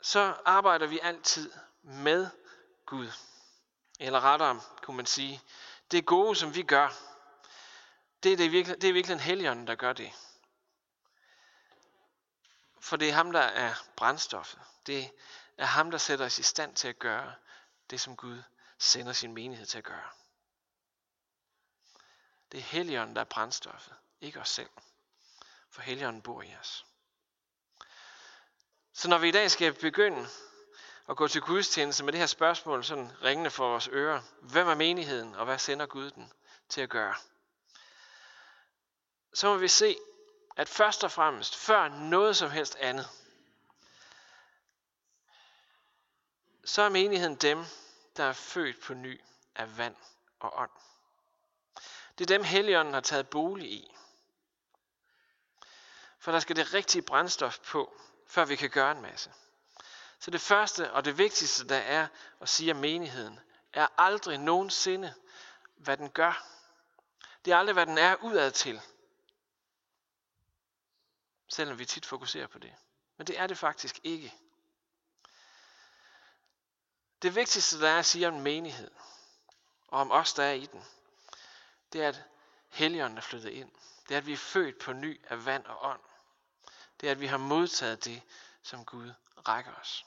så 0.02 0.38
arbejder 0.46 0.88
vi 0.88 1.00
altid 1.00 1.52
med 1.82 2.30
Gud. 2.86 3.12
Eller 4.00 4.20
rettere, 4.20 4.62
kunne 4.82 4.98
man 4.98 5.06
sige, 5.06 5.42
det 5.92 6.06
gode, 6.06 6.36
som 6.36 6.56
vi 6.56 6.64
gør, 6.64 6.90
det 8.24 8.34
er, 8.34 8.38
det 8.38 8.52
virkelig, 8.52 8.82
det 8.82 8.90
er 8.90 8.94
virkelig 8.94 9.14
en 9.14 9.20
helgen, 9.20 9.68
der 9.68 9.76
gør 9.76 9.94
det. 9.94 10.12
For 12.80 12.98
det 12.98 13.10
er 13.10 13.14
ham, 13.14 13.32
der 13.32 13.40
er 13.40 13.76
brændstoffet. 13.96 14.62
Det 14.88 15.12
er 15.58 15.66
ham, 15.66 15.92
der 15.92 15.98
sætter 15.98 16.26
os 16.26 16.40
i 16.40 16.44
stand 16.44 16.76
til 16.76 16.88
at 16.88 17.00
gøre 17.00 17.36
det, 17.90 18.02
som 18.02 18.16
Gud 18.16 18.44
sender 18.78 19.14
sin 19.14 19.34
menighed 19.34 19.66
til 19.66 19.78
at 19.78 19.84
gøre. 19.84 20.10
Det 22.52 22.58
er 22.58 22.64
Helligånden, 22.64 23.16
der 23.16 23.22
er 23.22 23.26
brændstoffet, 23.26 23.94
ikke 24.22 24.40
os 24.40 24.50
selv. 24.50 24.70
For 25.74 25.82
Helligånden 25.82 26.22
bor 26.22 26.42
i 26.42 26.56
os. 26.62 26.86
Så 28.94 29.10
når 29.10 29.18
vi 29.18 29.28
i 29.28 29.32
dag 29.32 29.52
skal 29.52 29.74
begynde 29.74 30.28
at 31.10 31.18
gå 31.18 31.28
til 31.28 31.42
gudstjeneste 31.42 32.04
med 32.04 32.14
det 32.14 32.20
her 32.20 32.28
spørgsmål 32.28 32.84
sådan 32.84 33.12
ringende 33.24 33.52
for 33.52 33.70
vores 33.70 33.90
ører, 33.92 34.22
hvem 34.42 34.68
er 34.68 34.76
menigheden, 34.76 35.36
og 35.36 35.46
hvad 35.46 35.60
sender 35.60 35.86
Gud 35.86 36.12
den 36.12 36.32
til 36.70 36.82
at 36.82 36.90
gøre? 36.90 37.16
Så 39.34 39.48
må 39.48 39.58
vi 39.58 39.68
se, 39.68 39.98
at 40.56 40.70
først 40.70 41.04
og 41.04 41.12
fremmest, 41.12 41.56
før 41.56 41.88
noget 41.88 42.38
som 42.38 42.52
helst 42.52 42.76
andet, 42.76 43.10
så 46.66 46.82
er 46.82 46.90
menigheden 46.90 47.36
dem, 47.36 47.66
der 48.18 48.24
er 48.24 48.34
født 48.34 48.82
på 48.82 48.94
ny 48.94 49.22
af 49.56 49.78
vand 49.78 49.96
og 50.40 50.58
ånd. 50.58 50.72
Det 52.18 52.32
er 52.32 52.38
dem, 52.38 52.44
Helligånden 52.44 52.94
har 52.94 53.02
taget 53.02 53.30
bolig 53.30 53.72
i. 53.72 53.96
For 56.24 56.32
der 56.32 56.40
skal 56.40 56.56
det 56.56 56.74
rigtige 56.74 57.02
brændstof 57.02 57.60
på, 57.60 58.02
før 58.28 58.46
vi 58.46 58.56
kan 58.56 58.70
gøre 58.70 58.92
en 58.92 59.02
masse. 59.02 59.34
Så 60.20 60.32
det 60.32 60.42
første 60.42 60.92
og 60.92 61.06
det 61.06 61.18
vigtigste, 61.18 61.68
der 61.68 61.78
er 61.78 62.08
at 62.42 62.50
sige 62.50 62.72
om 62.72 62.78
menigheden, 62.78 63.40
er 63.74 63.88
aldrig 63.98 64.38
nogensinde, 64.38 65.14
hvad 65.76 65.98
den 65.98 66.10
gør. 66.10 66.48
Det 67.46 67.54
er 67.54 67.58
aldrig, 67.58 67.74
hvad 67.74 67.86
den 67.86 67.98
er 67.98 68.16
udad 68.16 68.52
til. 68.52 68.82
Selvom 71.48 71.80
vi 71.80 71.86
tit 71.86 72.06
fokuserer 72.06 72.48
på 72.48 72.60
det. 72.60 72.74
Men 73.18 73.28
det 73.28 73.40
er 73.40 73.48
det 73.48 73.58
faktisk 73.58 74.00
ikke. 74.04 74.34
Det 77.22 77.36
vigtigste, 77.36 77.82
der 77.82 77.90
er 77.90 78.00
at 78.00 78.06
sige 78.06 78.28
om 78.28 78.34
menighed, 78.34 78.92
og 79.88 80.00
om 80.02 80.12
os, 80.12 80.34
der 80.34 80.44
er 80.44 80.54
i 80.54 80.66
den, 80.66 80.86
det 81.94 82.04
er, 82.04 82.08
at 82.08 82.24
Helligånden 82.70 83.18
er 83.18 83.22
flyttet 83.22 83.50
ind. 83.50 83.72
Det 84.08 84.14
er, 84.14 84.18
at 84.18 84.26
vi 84.26 84.34
er 84.34 84.38
født 84.38 84.80
på 84.80 84.94
ny 84.94 85.22
af 85.30 85.46
vand 85.46 85.66
og 85.66 85.86
ånd. 85.90 86.00
Det 87.04 87.10
er, 87.10 87.12
at 87.12 87.20
vi 87.20 87.28
har 87.28 87.38
modtaget 87.38 88.06
det, 88.06 88.22
som 88.62 88.86
Gud 88.86 89.14
rækker 89.48 89.74
os. 89.74 90.06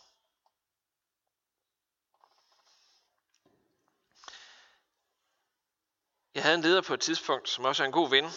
Jeg 6.35 6.43
havde 6.43 6.55
en 6.55 6.63
leder 6.63 6.81
på 6.81 6.95
et 6.95 7.01
tidspunkt, 7.01 7.49
som 7.49 7.65
også 7.65 7.83
er 7.83 7.87
en 7.87 7.93
god 7.93 8.11
ven, 8.11 8.31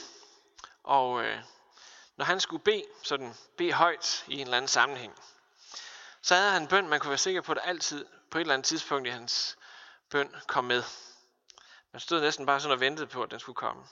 og 0.84 1.24
øh, 1.24 1.44
når 2.16 2.26
han 2.26 2.40
skulle 2.40 2.64
bede, 2.64 2.86
sådan 3.04 3.36
bede 3.58 3.74
højt 3.74 4.26
i 4.28 4.34
en 4.34 4.40
eller 4.40 4.58
anden 4.58 4.70
sammenhæng, 4.70 5.20
så 6.22 6.36
havde 6.36 6.52
han 6.52 6.62
en 6.62 6.68
bøn, 6.68 6.88
man 6.88 7.00
kunne 7.00 7.10
være 7.10 7.18
sikker 7.18 7.42
på, 7.42 7.52
at 7.52 7.60
altid 7.64 8.06
på 8.32 8.38
et 8.38 8.42
eller 8.42 8.54
andet 8.54 8.68
tidspunkt 8.68 9.08
i 9.08 9.12
hans 9.12 9.58
bøn 10.10 10.36
kom 10.48 10.66
med. 10.66 10.84
Man 11.92 12.00
stod 12.00 12.22
næsten 12.22 12.46
bare 12.46 12.60
sådan 12.60 12.74
og 12.74 12.80
ventede 12.80 13.08
på, 13.08 13.24
at 13.24 13.32
den 13.32 13.40
skulle 13.40 13.56
komme. 13.56 13.88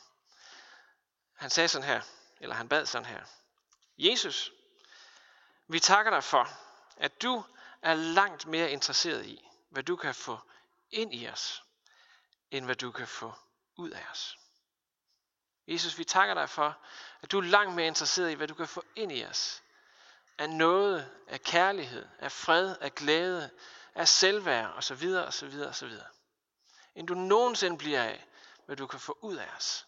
Han 1.34 1.50
sagde 1.50 1.68
sådan 1.68 1.88
her, 1.88 2.02
eller 2.40 2.56
han 2.56 2.70
bad 2.70 2.86
sådan 2.86 3.06
her. 3.06 3.24
Jesus, 3.98 4.52
vi 5.68 5.80
takker 5.80 6.12
dig 6.12 6.24
for, 6.24 6.50
at 6.98 7.22
du 7.22 7.44
er 7.82 7.94
langt 7.94 8.46
mere 8.46 8.72
interesseret 8.72 9.26
i, 9.26 9.50
hvad 9.70 9.84
du 9.84 9.96
kan 9.96 10.16
få 10.16 10.40
ind 10.92 11.14
i 11.14 11.28
os, 11.28 11.64
end 12.52 12.66
hvad 12.66 12.76
du 12.76 12.92
kan 12.92 13.08
få 13.08 13.34
ud 13.76 13.90
af 13.90 14.06
os. 14.12 14.38
Jesus, 15.68 15.98
vi 15.98 16.04
takker 16.04 16.34
dig 16.34 16.50
for, 16.50 16.78
at 17.22 17.32
du 17.32 17.38
er 17.38 17.44
langt 17.44 17.76
mere 17.76 17.88
interesseret 17.88 18.32
i, 18.32 18.34
hvad 18.34 18.48
du 18.48 18.54
kan 18.54 18.68
få 18.68 18.84
ind 18.96 19.12
i 19.12 19.26
os. 19.26 19.64
Af 20.38 20.50
noget, 20.50 21.12
af 21.28 21.42
kærlighed, 21.42 22.08
af 22.20 22.32
fred, 22.32 22.76
af 22.82 22.96
glæde, 22.96 23.50
af 23.96 24.08
selvværd 24.08 24.74
osv. 24.74 25.08
osv. 25.28 25.62
osv. 25.70 25.92
End 26.96 27.08
du 27.08 27.14
nogensinde 27.14 27.78
bliver 27.78 28.04
af, 28.04 28.28
hvad 28.66 28.76
du 28.76 28.88
kan 28.88 29.00
få 29.00 29.18
ud 29.22 29.36
af 29.36 29.50
os. 29.58 29.88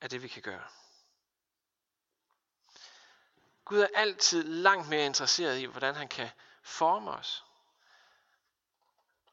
Af 0.00 0.10
det, 0.10 0.22
vi 0.22 0.28
kan 0.28 0.42
gøre. 0.42 0.64
Gud 3.64 3.78
er 3.78 3.88
altid 3.94 4.42
langt 4.42 4.88
mere 4.88 5.06
interesseret 5.06 5.58
i, 5.58 5.64
hvordan 5.64 5.94
han 5.94 6.08
kan 6.08 6.30
forme 6.62 7.10
os, 7.10 7.44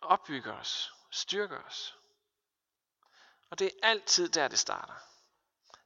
opbygge 0.01 0.51
os, 0.53 0.93
styrke 1.09 1.57
os. 1.57 1.97
Og 3.49 3.59
det 3.59 3.67
er 3.67 3.87
altid 3.87 4.29
der, 4.29 4.47
det 4.47 4.59
starter. 4.59 4.93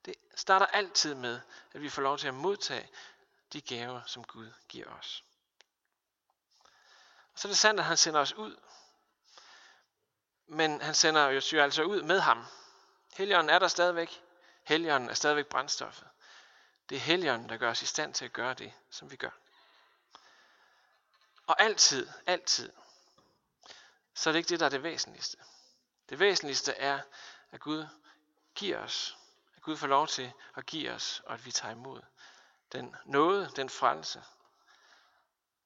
Det 0.05 0.15
starter 0.35 0.65
altid 0.65 1.15
med, 1.15 1.41
at 1.73 1.81
vi 1.81 1.89
får 1.89 2.01
lov 2.01 2.17
til 2.17 2.27
at 2.27 2.33
modtage 2.33 2.89
de 3.53 3.61
gaver, 3.61 4.01
som 4.05 4.23
Gud 4.23 4.51
giver 4.67 4.87
os. 4.87 5.23
Og 7.33 7.39
så 7.39 7.47
er 7.47 7.49
det 7.49 7.59
sandt, 7.59 7.79
at 7.79 7.85
han 7.85 7.97
sender 7.97 8.19
os 8.19 8.33
ud. 8.33 8.57
Men 10.47 10.81
han 10.81 10.95
sender 10.95 11.29
jo 11.29 11.61
altså 11.61 11.83
ud 11.83 12.01
med 12.01 12.19
ham. 12.19 12.45
Helligånden 13.13 13.49
er 13.49 13.59
der 13.59 13.67
stadigvæk. 13.67 14.21
Helligånden 14.63 15.09
er 15.09 15.13
stadigvæk 15.13 15.47
brændstoffet. 15.47 16.07
Det 16.89 16.95
er 16.95 16.99
Helligånden, 16.99 17.49
der 17.49 17.57
gør 17.57 17.71
os 17.71 17.81
i 17.81 17.85
stand 17.85 18.13
til 18.13 18.25
at 18.25 18.33
gøre 18.33 18.53
det, 18.53 18.73
som 18.89 19.11
vi 19.11 19.15
gør. 19.15 19.29
Og 21.47 21.61
altid, 21.61 22.07
altid, 22.25 22.73
så 24.13 24.29
er 24.29 24.31
det 24.31 24.37
ikke 24.37 24.49
det, 24.49 24.59
der 24.59 24.65
er 24.65 24.69
det 24.69 24.83
væsentligste. 24.83 25.37
Det 26.09 26.19
væsentligste 26.19 26.73
er, 26.73 27.01
at 27.51 27.59
Gud 27.59 27.87
giver 28.55 28.79
os, 28.79 29.17
at 29.55 29.61
Gud 29.61 29.77
får 29.77 29.87
lov 29.87 30.07
til 30.07 30.33
at 30.55 30.65
give 30.65 30.91
os, 30.91 31.21
og 31.25 31.33
at 31.33 31.45
vi 31.45 31.51
tager 31.51 31.71
imod 31.71 32.01
den 32.71 32.95
nåde, 33.05 33.51
den 33.55 33.69
frelse, 33.69 34.23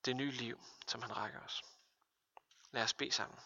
det 0.06 0.16
nye 0.16 0.32
liv, 0.32 0.60
som 0.88 1.02
han 1.02 1.18
rækker 1.18 1.40
os. 1.40 1.64
Lad 2.72 2.84
os 2.84 2.94
bede 2.94 3.12
sammen. 3.12 3.40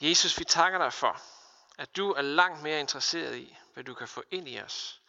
Jesus, 0.00 0.38
vi 0.38 0.44
takker 0.44 0.78
dig 0.78 0.92
for, 0.92 1.22
at 1.78 1.96
du 1.96 2.12
er 2.12 2.22
langt 2.22 2.62
mere 2.62 2.80
interesseret 2.80 3.36
i, 3.36 3.56
hvad 3.74 3.84
du 3.84 3.94
kan 3.94 4.08
få 4.08 4.22
ind 4.30 4.48
i 4.48 4.60
os, 4.60 5.00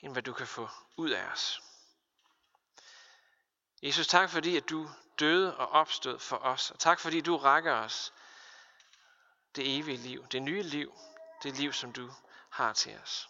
end 0.00 0.12
hvad 0.12 0.22
du 0.22 0.32
kan 0.32 0.46
få 0.46 0.68
ud 0.96 1.10
af 1.10 1.24
os. 1.32 1.62
Jesus, 3.82 4.06
tak 4.06 4.30
fordi, 4.30 4.56
at 4.56 4.70
du 4.70 4.90
døde 5.18 5.56
og 5.56 5.68
opstod 5.68 6.18
for 6.18 6.36
os, 6.36 6.70
og 6.70 6.78
tak 6.78 7.00
fordi 7.00 7.20
du 7.20 7.36
rækker 7.36 7.72
os 7.72 8.12
det 9.56 9.78
evige 9.78 9.96
liv, 9.96 10.26
det 10.26 10.42
nye 10.42 10.62
liv, 10.62 10.94
det 11.42 11.56
liv, 11.56 11.72
som 11.72 11.92
du 11.92 12.10
har 12.50 12.72
til 12.72 12.98
os. 13.02 13.28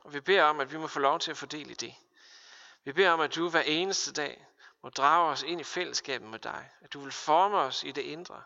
Og 0.00 0.14
vi 0.14 0.20
beder 0.20 0.42
om, 0.42 0.60
at 0.60 0.72
vi 0.72 0.78
må 0.78 0.86
få 0.86 0.98
lov 0.98 1.20
til 1.20 1.30
at 1.30 1.36
fordele 1.36 1.70
i 1.70 1.74
det. 1.74 1.94
Vi 2.84 2.92
beder 2.92 3.10
om, 3.10 3.20
at 3.20 3.34
du 3.34 3.48
hver 3.48 3.60
eneste 3.60 4.12
dag 4.12 4.46
må 4.82 4.88
drage 4.88 5.30
os 5.30 5.42
ind 5.42 5.60
i 5.60 5.64
fællesskabet 5.64 6.28
med 6.28 6.38
dig. 6.38 6.70
At 6.80 6.92
du 6.92 7.00
vil 7.00 7.12
forme 7.12 7.56
os 7.56 7.84
i 7.84 7.92
det 7.92 8.02
indre. 8.02 8.42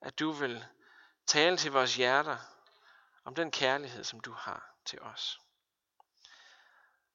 At 0.00 0.18
du 0.18 0.32
vil 0.32 0.64
tale 1.30 1.56
til 1.56 1.72
vores 1.72 1.96
hjerter 1.96 2.36
om 3.24 3.34
den 3.34 3.50
kærlighed, 3.50 4.04
som 4.04 4.20
du 4.20 4.32
har 4.32 4.74
til 4.84 5.02
os. 5.02 5.40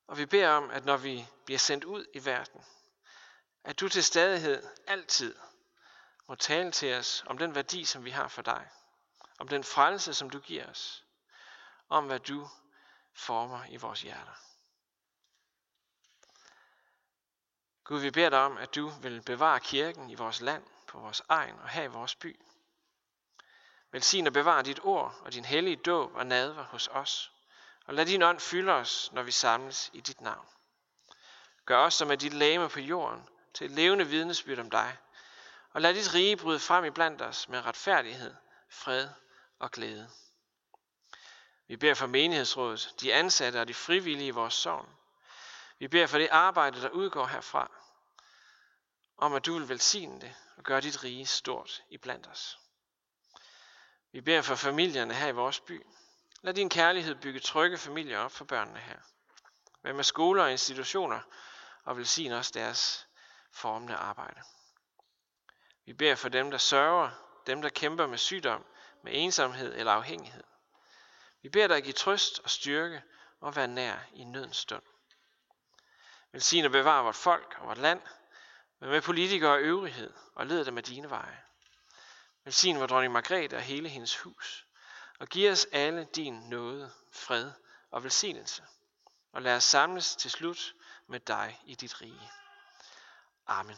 Og 0.07 0.17
vi 0.17 0.25
beder 0.25 0.49
om, 0.49 0.69
at 0.69 0.85
når 0.85 0.97
vi 0.97 1.27
bliver 1.45 1.59
sendt 1.59 1.83
ud 1.83 2.05
i 2.13 2.25
verden, 2.25 2.65
at 3.63 3.79
du 3.79 3.89
til 3.89 4.03
stadighed 4.03 4.63
altid 4.87 5.35
må 6.27 6.35
tale 6.35 6.71
til 6.71 6.93
os 6.93 7.23
om 7.27 7.37
den 7.37 7.55
værdi, 7.55 7.85
som 7.85 8.05
vi 8.05 8.09
har 8.09 8.27
for 8.27 8.41
dig. 8.41 8.69
Om 9.39 9.47
den 9.47 9.63
frelse, 9.63 10.13
som 10.13 10.29
du 10.29 10.39
giver 10.39 10.69
os. 10.69 11.03
Om 11.89 12.05
hvad 12.05 12.19
du 12.19 12.49
former 13.13 13.65
i 13.65 13.77
vores 13.77 14.01
hjerter. 14.01 14.35
Gud, 17.83 17.99
vi 17.99 18.11
beder 18.11 18.29
dig 18.29 18.39
om, 18.39 18.57
at 18.57 18.75
du 18.75 18.87
vil 18.89 19.21
bevare 19.21 19.59
kirken 19.59 20.09
i 20.09 20.15
vores 20.15 20.41
land, 20.41 20.63
på 20.87 20.99
vores 20.99 21.21
egen 21.29 21.59
og 21.59 21.69
her 21.69 21.83
i 21.83 21.87
vores 21.87 22.15
by. 22.15 22.39
Velsign 23.95 24.27
og 24.27 24.33
bevare 24.33 24.63
dit 24.63 24.79
ord 24.83 25.21
og 25.21 25.33
din 25.33 25.45
hellige 25.45 25.75
dåb 25.75 26.15
og 26.15 26.25
nadver 26.25 26.63
hos 26.63 26.89
os. 26.91 27.31
Og 27.85 27.93
lad 27.93 28.05
din 28.05 28.21
ånd 28.21 28.39
fylde 28.39 28.71
os, 28.71 29.11
når 29.11 29.23
vi 29.23 29.31
samles 29.31 29.89
i 29.93 30.01
dit 30.01 30.21
navn. 30.21 30.47
Gør 31.65 31.77
os 31.77 31.93
som 31.93 32.11
er 32.11 32.15
dit 32.15 32.33
lame 32.33 32.69
på 32.69 32.79
jorden 32.79 33.29
til 33.53 33.65
et 33.65 33.71
levende 33.71 34.07
vidnesbyrd 34.07 34.59
om 34.59 34.69
dig. 34.69 34.97
Og 35.73 35.81
lad 35.81 35.93
dit 35.93 36.13
rige 36.13 36.37
bryde 36.37 36.59
frem 36.59 36.85
i 36.85 36.89
blandt 36.89 37.21
os 37.21 37.49
med 37.49 37.65
retfærdighed, 37.65 38.35
fred 38.69 39.09
og 39.59 39.71
glæde. 39.71 40.09
Vi 41.67 41.75
beder 41.75 41.93
for 41.93 42.07
menighedsrådet, 42.07 42.93
de 43.01 43.13
ansatte 43.13 43.61
og 43.61 43.67
de 43.67 43.73
frivillige 43.73 44.27
i 44.27 44.31
vores 44.31 44.53
sovn. 44.53 44.89
Vi 45.79 45.87
beder 45.87 46.07
for 46.07 46.17
det 46.17 46.29
arbejde, 46.31 46.81
der 46.81 46.89
udgår 46.89 47.25
herfra, 47.25 47.71
om 49.17 49.33
at 49.33 49.45
du 49.45 49.57
vil 49.57 49.69
velsigne 49.69 50.21
det 50.21 50.35
og 50.57 50.63
gøre 50.63 50.81
dit 50.81 51.03
rige 51.03 51.25
stort 51.25 51.83
i 51.89 51.97
blandt 51.97 52.27
os. 52.27 52.59
Vi 54.15 54.21
beder 54.21 54.41
for 54.41 54.55
familierne 54.55 55.13
her 55.13 55.27
i 55.27 55.31
vores 55.31 55.59
by. 55.59 55.85
Lad 56.41 56.53
din 56.53 56.69
kærlighed 56.69 57.15
bygge 57.15 57.39
trygge 57.39 57.77
familier 57.77 58.19
op 58.19 58.31
for 58.31 58.45
børnene 58.45 58.79
her. 58.79 58.97
Vær 59.83 59.93
med 59.93 60.03
skoler 60.03 60.43
og 60.43 60.51
institutioner 60.51 61.19
og 61.83 61.97
velsign 61.97 62.31
også 62.31 62.51
deres 62.53 63.07
formende 63.51 63.95
arbejde. 63.95 64.41
Vi 65.85 65.93
beder 65.93 66.15
for 66.15 66.29
dem, 66.29 66.51
der 66.51 66.57
sørger, 66.57 67.09
dem, 67.47 67.61
der 67.61 67.69
kæmper 67.69 68.07
med 68.07 68.17
sygdom, 68.17 68.65
med 69.03 69.11
ensomhed 69.15 69.75
eller 69.75 69.91
afhængighed. 69.91 70.43
Vi 71.41 71.49
beder 71.49 71.67
dig 71.67 71.77
at 71.77 71.83
give 71.83 71.93
trøst 71.93 72.39
og 72.39 72.49
styrke 72.49 73.03
og 73.39 73.55
være 73.55 73.67
nær 73.67 73.97
i 74.13 74.23
nødens 74.23 74.57
stund. 74.57 74.83
Velsign 76.31 76.65
og 76.65 76.71
bevare 76.71 77.03
vort 77.03 77.15
folk 77.15 77.55
og 77.59 77.67
vort 77.67 77.77
land, 77.77 78.01
men 78.79 78.89
med 78.89 79.01
politikere 79.01 79.51
og 79.51 79.61
øvrighed, 79.61 80.13
og 80.35 80.45
led 80.47 80.65
dem 80.65 80.77
af 80.77 80.83
dine 80.83 81.09
veje. 81.09 81.44
Velsign 82.45 82.79
vor 82.79 82.87
dronning 82.87 83.13
Margrethe 83.13 83.55
og 83.55 83.61
hele 83.61 83.89
hendes 83.89 84.17
hus, 84.17 84.67
og 85.19 85.27
giv 85.27 85.51
os 85.51 85.67
alle 85.71 86.07
din 86.15 86.33
nåde, 86.33 86.91
fred 87.11 87.51
og 87.91 88.03
velsignelse, 88.03 88.63
og 89.31 89.41
lad 89.41 89.55
os 89.55 89.63
samles 89.63 90.15
til 90.15 90.31
slut 90.31 90.75
med 91.07 91.19
dig 91.19 91.61
i 91.65 91.75
dit 91.75 92.01
rige. 92.01 92.31
Amen. 93.47 93.77